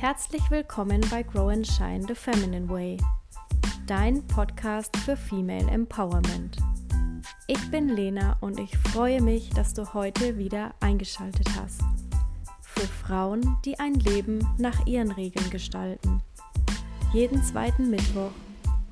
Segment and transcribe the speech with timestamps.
[0.00, 2.96] Herzlich willkommen bei Grow and Shine the Feminine Way,
[3.86, 6.56] dein Podcast für Female Empowerment.
[7.48, 11.82] Ich bin Lena und ich freue mich, dass du heute wieder eingeschaltet hast.
[12.62, 16.22] Für Frauen, die ein Leben nach ihren Regeln gestalten.
[17.12, 18.32] Jeden zweiten Mittwoch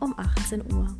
[0.00, 0.94] um 18 Uhr.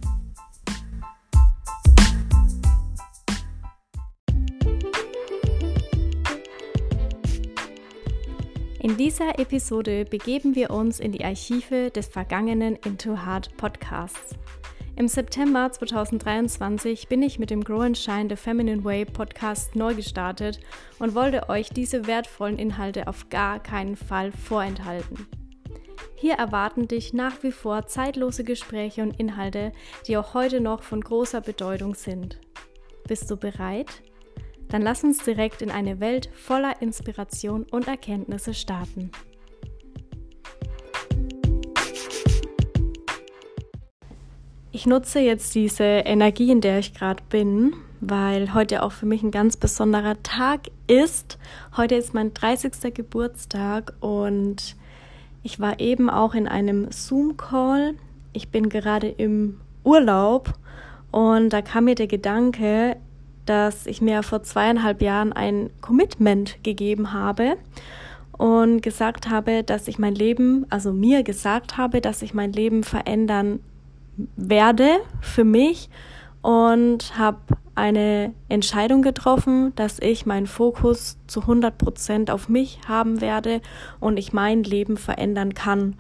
[8.89, 14.35] In dieser Episode begeben wir uns in die Archive des vergangenen Into Heart Podcasts.
[14.97, 19.95] Im September 2023 bin ich mit dem Grow and Shine The Feminine Way Podcast neu
[19.95, 20.61] gestartet
[21.01, 25.27] und wollte euch diese wertvollen Inhalte auf gar keinen Fall vorenthalten.
[26.15, 29.73] Hier erwarten dich nach wie vor zeitlose Gespräche und Inhalte,
[30.07, 32.41] die auch heute noch von großer Bedeutung sind.
[33.07, 34.03] Bist du bereit?
[34.69, 39.11] Dann lass uns direkt in eine Welt voller Inspiration und Erkenntnisse starten.
[44.71, 49.23] Ich nutze jetzt diese Energie, in der ich gerade bin, weil heute auch für mich
[49.23, 51.39] ein ganz besonderer Tag ist.
[51.77, 52.95] Heute ist mein 30.
[52.95, 54.77] Geburtstag und
[55.43, 57.95] ich war eben auch in einem Zoom-Call.
[58.35, 60.53] Ich bin gerade im Urlaub
[61.11, 62.99] und da kam mir der Gedanke,
[63.49, 67.57] dass ich mir vor zweieinhalb Jahren ein Commitment gegeben habe
[68.33, 72.85] und gesagt habe, dass ich mein Leben, also mir gesagt habe, dass ich mein Leben
[72.85, 73.61] verändern
[74.37, 74.89] werde
[75.21, 75.91] für mich
[76.43, 77.39] und habe
[77.75, 83.61] eine Entscheidung getroffen, dass ich meinen Fokus zu 100 Prozent auf mich haben werde
[84.01, 85.97] und ich mein Leben verändern kann.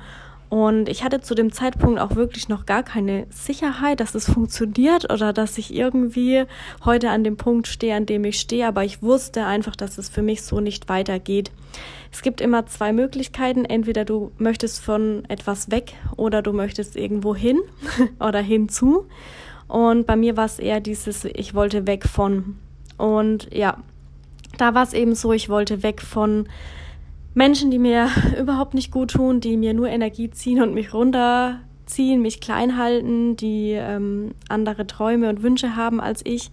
[0.49, 5.13] Und ich hatte zu dem Zeitpunkt auch wirklich noch gar keine Sicherheit, dass es funktioniert
[5.13, 6.45] oder dass ich irgendwie
[6.85, 8.67] heute an dem Punkt stehe, an dem ich stehe.
[8.67, 11.51] Aber ich wusste einfach, dass es für mich so nicht weitergeht.
[12.11, 13.67] Es gibt immer zwei Möglichkeiten.
[13.67, 17.59] Entweder du möchtest von etwas weg oder du möchtest irgendwo hin
[18.19, 19.07] oder hinzu.
[19.67, 22.57] Und bei mir war es eher dieses, ich wollte weg von.
[22.97, 23.77] Und ja,
[24.57, 26.49] da war es eben so, ich wollte weg von
[27.39, 32.21] Menschen, die mir überhaupt nicht gut tun, die mir nur Energie ziehen und mich runterziehen,
[32.21, 36.51] mich klein halten, die ähm, andere Träume und Wünsche haben als ich,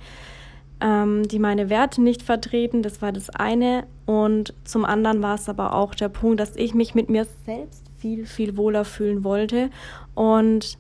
[0.80, 2.84] ähm, die meine Werte nicht vertreten.
[2.84, 3.88] Das war das eine.
[4.06, 7.84] Und zum anderen war es aber auch der Punkt, dass ich mich mit mir selbst
[7.98, 9.72] viel, viel wohler fühlen wollte.
[10.14, 10.78] Und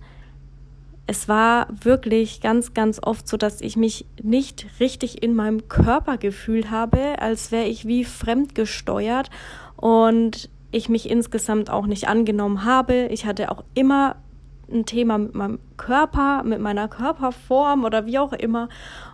[1.07, 6.17] es war wirklich ganz, ganz oft so, dass ich mich nicht richtig in meinem Körper
[6.17, 9.31] gefühlt habe, als wäre ich wie fremdgesteuert
[9.77, 13.07] und ich mich insgesamt auch nicht angenommen habe.
[13.07, 14.17] Ich hatte auch immer
[14.71, 18.69] ein Thema mit meinem Körper, mit meiner Körperform oder wie auch immer.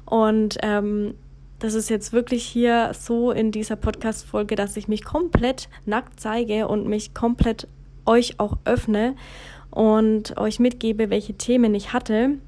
[0.05, 1.13] Und ähm,
[1.59, 6.67] das ist jetzt wirklich hier so in dieser Podcast-Folge, dass ich mich komplett nackt zeige
[6.67, 7.67] und mich komplett
[8.05, 9.15] euch auch öffne
[9.69, 12.39] und euch mitgebe, welche Themen ich hatte.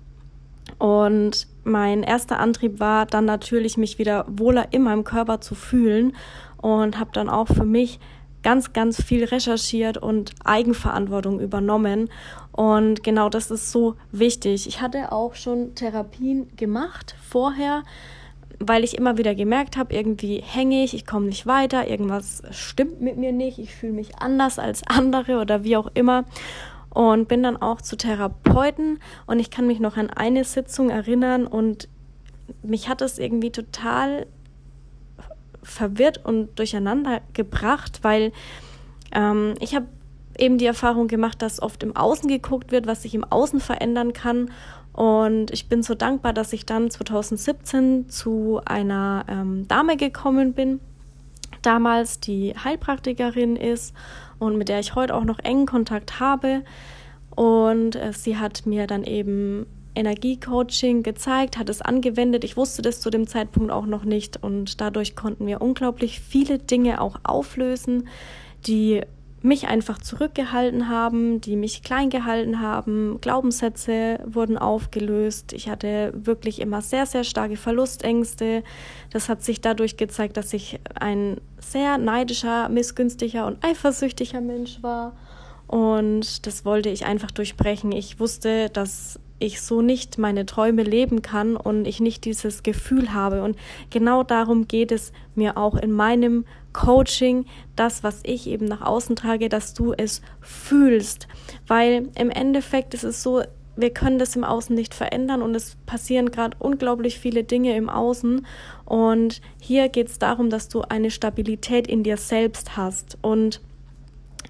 [0.80, 6.14] Und mein erster Antrieb war dann natürlich, mich wieder wohler in meinem Körper zu fühlen
[6.64, 8.00] und habe dann auch für mich
[8.42, 12.10] ganz, ganz viel recherchiert und Eigenverantwortung übernommen.
[12.54, 14.66] Und genau das ist so wichtig.
[14.68, 17.84] Ich hatte auch schon Therapien gemacht vorher,
[18.60, 23.02] weil ich immer wieder gemerkt habe, irgendwie hänge ich, ich komme nicht weiter, irgendwas stimmt
[23.02, 26.24] mit mir nicht, ich fühle mich anders als andere oder wie auch immer.
[26.92, 31.46] Und bin dann auch zu Therapeuten und ich kann mich noch an eine Sitzung erinnern
[31.46, 31.90] und
[32.62, 34.28] mich hat es irgendwie total
[35.64, 38.32] verwirrt und durcheinander gebracht, weil
[39.12, 39.88] ähm, ich habe
[40.38, 44.14] eben die Erfahrung gemacht, dass oft im Außen geguckt wird, was sich im Außen verändern
[44.14, 44.52] kann.
[44.94, 50.80] Und ich bin so dankbar, dass ich dann 2017 zu einer ähm, Dame gekommen bin,
[51.62, 53.96] damals die Heilpraktikerin ist
[54.40, 56.64] und mit der ich heute auch noch engen Kontakt habe.
[57.36, 59.66] Und äh, sie hat mir dann eben
[59.96, 62.44] Energiecoaching gezeigt, hat es angewendet.
[62.44, 66.60] Ich wusste das zu dem Zeitpunkt auch noch nicht und dadurch konnten wir unglaublich viele
[66.60, 68.08] Dinge auch auflösen,
[68.66, 69.02] die
[69.44, 73.20] mich einfach zurückgehalten haben, die mich klein gehalten haben.
[73.20, 75.52] Glaubenssätze wurden aufgelöst.
[75.52, 78.64] Ich hatte wirklich immer sehr, sehr starke Verlustängste.
[79.12, 85.14] Das hat sich dadurch gezeigt, dass ich ein sehr neidischer, missgünstiger und eifersüchtiger Mensch war.
[85.68, 87.92] Und das wollte ich einfach durchbrechen.
[87.92, 93.14] Ich wusste, dass ich so nicht meine Träume leben kann und ich nicht dieses Gefühl
[93.14, 93.44] habe.
[93.44, 93.58] Und
[93.90, 97.46] genau darum geht es mir auch in meinem Coaching,
[97.76, 101.28] das, was ich eben nach außen trage, dass du es fühlst.
[101.68, 103.44] Weil im Endeffekt ist es so,
[103.76, 107.90] wir können das im Außen nicht verändern und es passieren gerade unglaublich viele Dinge im
[107.90, 108.46] Außen.
[108.86, 113.18] Und hier geht es darum, dass du eine Stabilität in dir selbst hast.
[113.22, 113.62] Und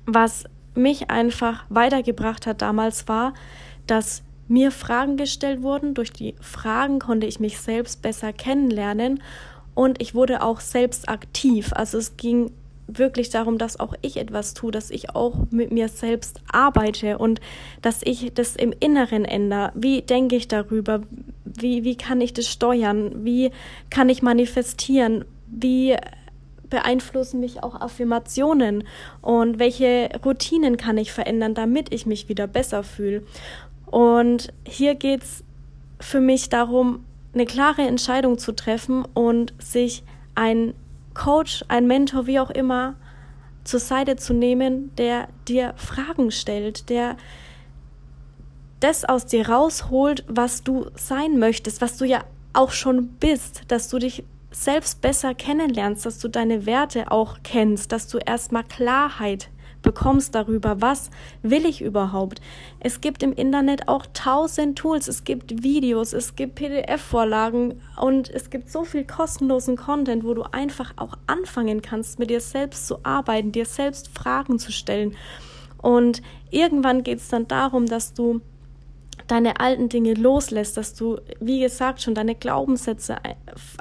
[0.05, 3.33] was mich einfach weitergebracht hat damals war,
[3.87, 5.93] dass mir Fragen gestellt wurden.
[5.93, 9.21] Durch die Fragen konnte ich mich selbst besser kennenlernen
[9.75, 11.71] und ich wurde auch selbst aktiv.
[11.73, 12.51] Also es ging
[12.87, 17.39] wirklich darum, dass auch ich etwas tue, dass ich auch mit mir selbst arbeite und
[17.81, 19.71] dass ich das im Inneren ändere.
[19.73, 21.01] Wie denke ich darüber?
[21.45, 23.23] Wie, wie kann ich das steuern?
[23.23, 23.51] Wie
[23.89, 25.25] kann ich manifestieren?
[25.47, 25.95] Wie
[26.69, 28.83] beeinflussen mich auch Affirmationen
[29.21, 33.23] und welche Routinen kann ich verändern, damit ich mich wieder besser fühle.
[33.93, 35.43] Und hier geht es
[35.99, 37.05] für mich darum,
[37.35, 40.03] eine klare Entscheidung zu treffen und sich
[40.33, 40.73] ein
[41.13, 42.95] Coach, ein Mentor, wie auch immer,
[43.63, 47.17] zur Seite zu nehmen, der dir Fragen stellt, der
[48.79, 53.89] das aus dir rausholt, was du sein möchtest, was du ja auch schon bist, dass
[53.89, 59.49] du dich selbst besser kennenlernst, dass du deine Werte auch kennst, dass du erstmal Klarheit
[59.83, 61.11] bekommst darüber, was
[61.43, 62.41] will ich überhaupt.
[62.79, 68.49] Es gibt im Internet auch tausend Tools, es gibt Videos, es gibt PDF-Vorlagen und es
[68.49, 73.05] gibt so viel kostenlosen Content, wo du einfach auch anfangen kannst, mit dir selbst zu
[73.05, 75.15] arbeiten, dir selbst Fragen zu stellen.
[75.81, 78.41] Und irgendwann geht es dann darum, dass du
[79.27, 83.17] deine alten Dinge loslässt, dass du, wie gesagt, schon deine Glaubenssätze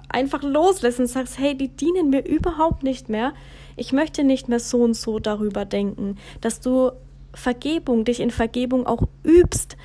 [0.08, 3.32] einfach loslässt und sagst, hey, die dienen mir überhaupt nicht mehr.
[3.76, 6.92] Ich möchte nicht mehr so und so darüber denken, dass du
[7.34, 9.76] Vergebung, dich in Vergebung auch übst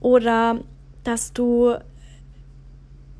[0.00, 0.60] oder
[1.02, 1.76] dass du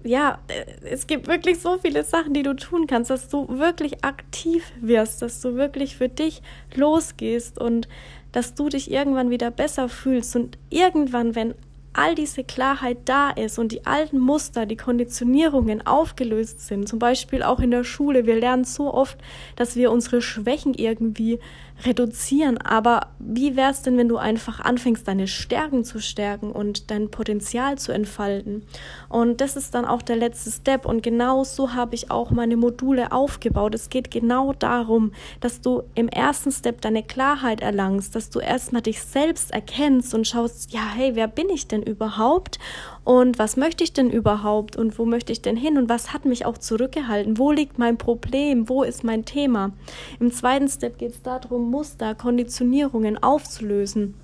[0.04, 0.38] ja,
[0.82, 5.22] es gibt wirklich so viele Sachen, die du tun kannst, dass du wirklich aktiv wirst,
[5.22, 6.42] dass du wirklich für dich
[6.74, 7.88] losgehst und
[8.30, 10.36] dass du dich irgendwann wieder besser fühlst.
[10.36, 11.54] Und irgendwann, wenn
[11.94, 17.43] all diese Klarheit da ist und die alten Muster, die Konditionierungen aufgelöst sind, zum Beispiel
[17.43, 19.17] auch in der Schule, wir lernen so oft,
[19.56, 21.38] dass wir unsere Schwächen irgendwie
[21.85, 22.58] reduzieren.
[22.58, 27.11] Aber wie wäre es denn, wenn du einfach anfängst, deine Stärken zu stärken und dein
[27.11, 28.64] Potenzial zu entfalten?
[29.08, 30.87] Und das ist dann auch der letzte Step.
[30.87, 33.75] Und genau so habe ich auch meine Module aufgebaut.
[33.75, 38.82] Es geht genau darum, dass du im ersten Step deine Klarheit erlangst, dass du erstmal
[38.82, 42.58] dich selbst erkennst und schaust, ja, hey, wer bin ich denn überhaupt?
[43.04, 46.25] und was möchte ich denn überhaupt und wo möchte ich denn hin und was hat
[46.25, 47.38] mich auch zurückgehalten?
[47.38, 48.69] Wo liegt mein Problem?
[48.69, 49.72] Wo ist mein Thema?
[50.19, 54.14] Im zweiten Step geht es darum, Muster, Konditionierungen aufzulösen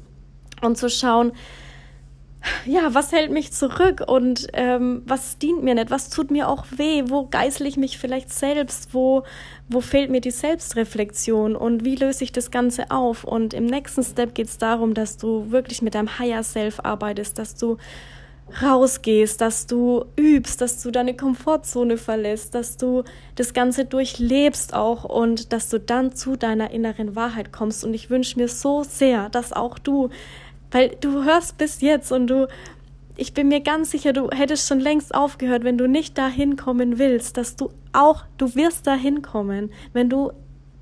[0.63, 1.33] und zu schauen,
[2.65, 4.03] ja, was hält mich zurück?
[4.07, 7.99] Und ähm, was dient mir nicht, was tut mir auch weh, wo geißel ich mich
[7.99, 9.25] vielleicht selbst, wo,
[9.69, 11.57] wo fehlt mir die Selbstreflexion?
[11.57, 13.25] Und wie löse ich das Ganze auf?
[13.25, 17.39] Und im nächsten Step geht es darum, dass du wirklich mit deinem Higher Self arbeitest,
[17.39, 17.77] dass du
[18.63, 23.05] rausgehst, dass du übst, dass du deine Komfortzone verlässt, dass du
[23.37, 27.85] das Ganze durchlebst auch und dass du dann zu deiner inneren Wahrheit kommst.
[27.85, 30.11] Und ich wünsche mir so sehr, dass auch du,
[30.71, 32.49] weil du hörst bis jetzt und du,
[33.17, 36.99] ich bin mir ganz sicher, du hättest schon längst aufgehört, wenn du nicht dahin kommen
[36.99, 40.33] willst, dass du auch, du wirst dahin kommen, wenn du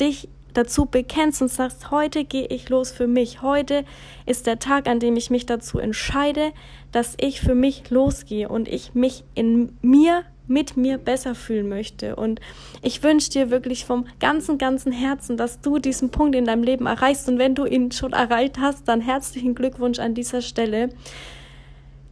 [0.00, 3.42] dich dazu bekennst und sagst, heute gehe ich los für mich.
[3.42, 3.84] Heute
[4.26, 6.52] ist der Tag, an dem ich mich dazu entscheide,
[6.90, 12.16] dass ich für mich losgehe und ich mich in mir mit mir besser fühlen möchte.
[12.16, 12.40] Und
[12.82, 16.86] ich wünsche dir wirklich vom ganzen, ganzen Herzen, dass du diesen Punkt in deinem Leben
[16.86, 17.28] erreichst.
[17.28, 20.88] Und wenn du ihn schon erreicht hast, dann herzlichen Glückwunsch an dieser Stelle.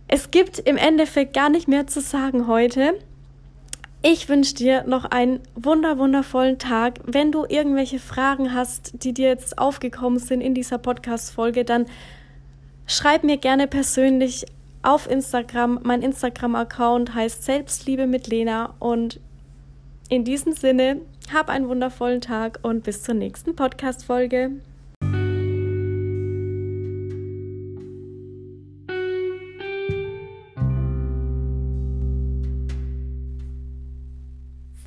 [0.08, 2.94] Es gibt im Endeffekt gar nicht mehr zu sagen heute.
[4.02, 7.00] Ich wünsche dir noch einen wunder wundervollen Tag.
[7.04, 11.86] Wenn du irgendwelche Fragen hast, die dir jetzt aufgekommen sind in dieser Podcast-Folge, dann
[12.86, 14.46] schreib mir gerne persönlich
[14.86, 15.80] auf Instagram.
[15.82, 18.74] Mein Instagram-Account heißt Selbstliebe mit Lena.
[18.78, 19.20] Und
[20.08, 21.00] in diesem Sinne,
[21.32, 24.52] hab einen wundervollen Tag und bis zur nächsten Podcast-Folge.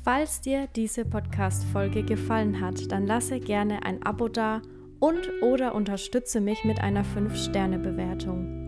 [0.02, 4.62] Falls dir diese Podcast-Folge gefallen hat, dann lasse gerne ein Abo da
[4.98, 8.59] und oder unterstütze mich mit einer 5-Sterne-Bewertung.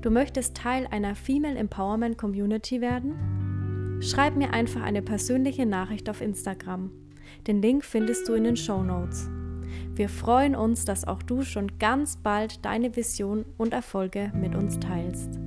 [0.00, 4.00] Du möchtest Teil einer Female Empowerment Community werden?
[4.00, 6.90] Schreib mir einfach eine persönliche Nachricht auf Instagram.
[7.46, 9.28] Den Link findest du in den Show Notes.
[9.92, 14.78] Wir freuen uns, dass auch du schon ganz bald deine Vision und Erfolge mit uns
[14.80, 15.38] teilst.